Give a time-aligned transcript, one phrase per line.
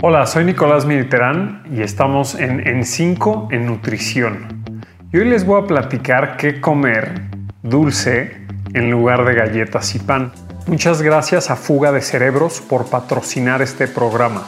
[0.00, 4.62] Hola, soy Nicolás Militerán y estamos en En 5 en Nutrición.
[5.12, 7.22] Y hoy les voy a platicar qué comer
[7.64, 10.30] dulce en lugar de galletas y pan.
[10.68, 14.44] Muchas gracias a Fuga de Cerebros por patrocinar este programa.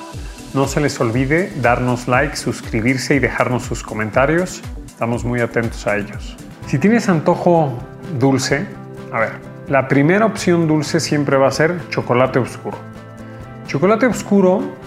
[0.54, 4.62] No se les olvide darnos like, suscribirse y dejarnos sus comentarios.
[4.86, 6.36] Estamos muy atentos a ellos.
[6.68, 7.76] Si tienes antojo
[8.20, 8.66] dulce,
[9.12, 9.32] a ver,
[9.66, 12.78] la primera opción dulce siempre va a ser chocolate oscuro.
[13.66, 14.78] Chocolate oscuro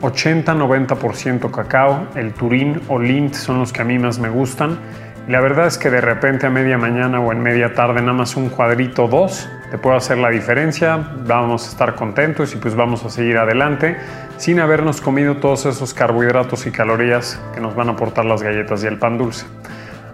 [0.00, 4.78] 80-90% cacao, el Turín o Lindt son los que a mí más me gustan.
[5.26, 8.12] Y la verdad es que de repente a media mañana o en media tarde nada
[8.12, 12.56] más un cuadrito o dos te puede hacer la diferencia, vamos a estar contentos y
[12.56, 13.98] pues vamos a seguir adelante
[14.38, 18.82] sin habernos comido todos esos carbohidratos y calorías que nos van a aportar las galletas
[18.84, 19.44] y el pan dulce.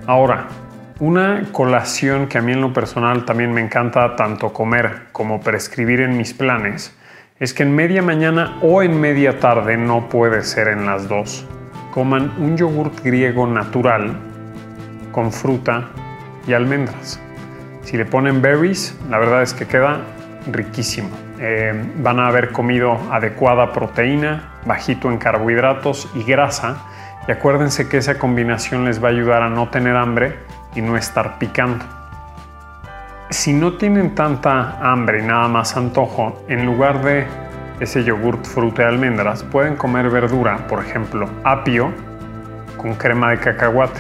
[0.07, 0.49] Ahora,
[0.99, 6.01] una colación que a mí en lo personal también me encanta tanto comer como prescribir
[6.01, 6.93] en mis planes
[7.41, 11.45] es que en media mañana o en media tarde, no puede ser en las dos,
[11.93, 14.17] coman un yogurt griego natural
[15.11, 15.89] con fruta
[16.47, 17.21] y almendras.
[17.83, 20.01] Si le ponen berries, la verdad es que queda
[20.51, 21.11] riquísimo.
[21.41, 26.77] Eh, van a haber comido adecuada proteína, bajito en carbohidratos y grasa.
[27.27, 30.37] Y acuérdense que esa combinación les va a ayudar a no tener hambre
[30.77, 31.85] y no estar picando.
[33.35, 37.27] Si no tienen tanta hambre y nada más antojo, en lugar de
[37.81, 41.93] ese yogurt, fruta y almendras, pueden comer verdura, por ejemplo, apio
[42.77, 43.99] con crema de cacahuate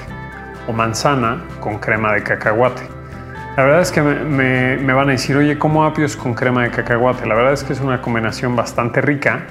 [0.68, 2.84] o manzana con crema de cacahuate.
[3.56, 6.70] La verdad es que me, me, van a decir, oye, ¿cómo apios con crema de
[6.70, 7.26] cacahuate?
[7.26, 9.46] La verdad es que es una combinación bastante rica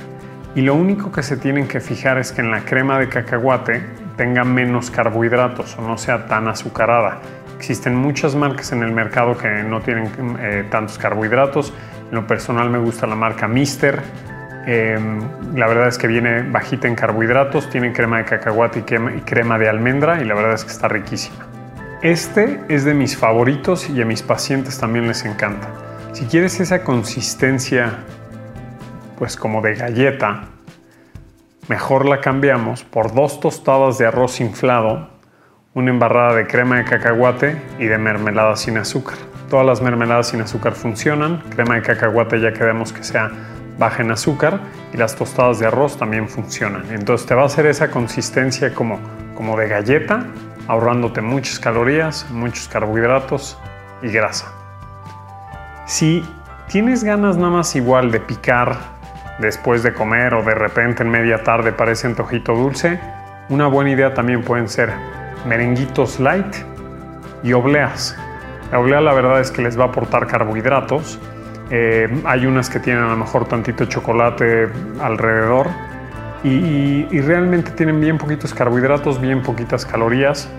[0.55, 3.85] y lo único que se tienen que fijar es que en la crema de cacahuate
[4.15, 7.19] tenga menos carbohidratos o no sea tan azucarada.
[7.64, 11.73] Existen muchas marcas en el mercado que no tienen eh, tantos carbohidratos.
[12.09, 14.03] En lo personal me gusta la marca Mister.
[14.66, 15.22] Em,
[15.56, 19.69] la verdad es que viene bajita en carbohidratos, tiene crema de cacahuate y crema de
[19.69, 21.47] almendra y la verdad es que está riquísima.
[22.02, 25.69] Este es de mis favoritos y a mis pacientes también les encanta.
[26.12, 27.94] Si quieres esa consistencia,
[29.18, 30.50] pues como de galleta,
[31.69, 35.12] mejor la cambiamos por dos tostadas de arroz inflado
[35.75, 39.17] una embarrada de crema de cacahuate y de mermelada sin azúcar.
[39.50, 43.31] Todas las mermeladas sin azúcar funcionan, crema de cacahuate ya queremos que sea
[43.79, 44.59] baja en azúcar
[44.94, 46.84] y las tostadas de arroz también funcionan.
[46.91, 49.00] Entonces te va a hacer esa consistencia como,
[49.35, 50.28] como de galleta,
[50.67, 53.57] ahorrándote muchas calorías, muchos carbohidratos
[54.03, 54.51] y grasa.
[55.88, 56.23] Si
[56.67, 58.78] tienes ganas nada más igual de picar
[59.40, 63.00] después de comer o de repente en media tarde parece antojito dulce,
[63.50, 66.55] una buena idea también pueden ser merenguitos light
[67.43, 68.17] y obleas.
[68.71, 71.19] La oblea la verdad es que les va a aportar carbohidratos.
[71.69, 74.69] Eh, hay unas que tienen a lo mejor tantito chocolate
[75.01, 75.67] alrededor
[76.43, 80.49] y, realmente tienen bien poquitos carbohidratos, bien poquitas calorías.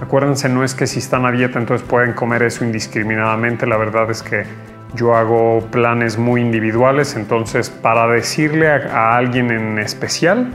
[0.00, 3.66] Acuérdense, no es que si están a dieta entonces pueden comer eso indiscriminadamente.
[3.66, 4.44] La verdad es que
[4.94, 10.50] yo hago planes muy individuales, entonces para decirle a alguien en especial,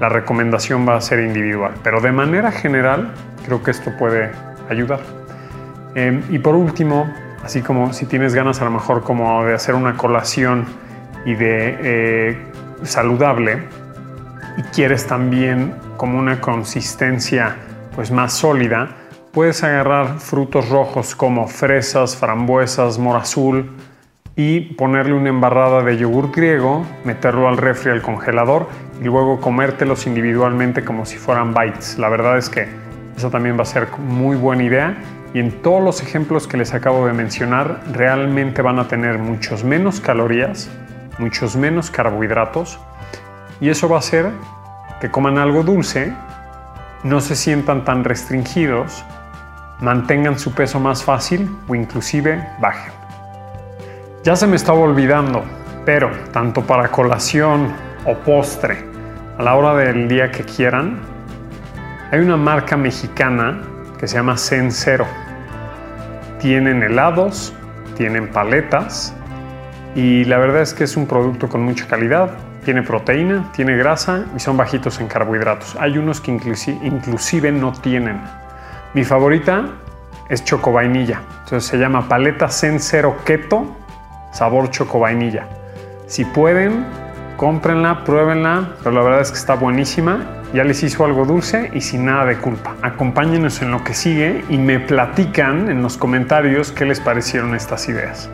[0.00, 3.12] la recomendación va a ser individual, pero de manera general
[3.44, 4.30] creo que esto puede
[4.68, 5.00] ayudar.
[5.94, 9.74] Em, y por último, así como si tienes ganas a lo mejor como de hacer
[9.74, 10.66] una colación
[11.24, 12.38] y de eh,
[12.82, 13.64] saludable
[14.56, 17.56] y quieres también como una consistencia
[17.94, 18.96] pues más sólida,
[19.32, 23.70] puedes agarrar frutos rojos como fresas, frambuesas, mora azul,
[24.38, 28.68] y ponerle una embarrada de yogur griego, meterlo al refri al congelador
[29.00, 31.98] y luego comértelos individualmente como si fueran bites.
[31.98, 32.68] La verdad es que
[33.16, 34.96] esa también va a ser muy buena idea
[35.34, 39.64] y en todos los ejemplos que les acabo de mencionar realmente van a tener muchos
[39.64, 40.70] menos calorías,
[41.18, 42.78] muchos menos carbohidratos
[43.60, 44.30] y eso va a hacer
[45.00, 46.14] que coman algo dulce,
[47.02, 49.04] no se sientan tan restringidos,
[49.80, 52.97] mantengan su peso más fácil o inclusive bajen.
[54.24, 55.44] Ya se me estaba olvidando,
[55.84, 57.72] pero tanto para colación
[58.04, 58.84] o postre,
[59.38, 60.98] a la hora del día que quieran,
[62.10, 63.62] hay una marca mexicana
[63.96, 65.06] que se llama Cero.
[66.40, 67.54] Tienen helados,
[67.96, 69.14] tienen paletas
[69.94, 72.30] y la verdad es que es un producto con mucha calidad.
[72.64, 75.76] Tiene proteína, tiene grasa y son bajitos en carbohidratos.
[75.76, 78.20] Hay unos que inclusive no tienen.
[78.94, 79.66] Mi favorita
[80.28, 81.22] es choco vainilla.
[81.44, 83.76] Entonces se llama paleta Cero Keto
[84.38, 85.48] sabor choco vainilla.
[86.06, 86.86] Si pueden,
[87.36, 90.44] cómprenla, pruébenla, pero la verdad es que está buenísima.
[90.54, 92.76] Ya les hizo algo dulce y sin nada de culpa.
[92.82, 97.88] Acompáñenos en lo que sigue y me platican en los comentarios qué les parecieron estas
[97.88, 98.30] ideas.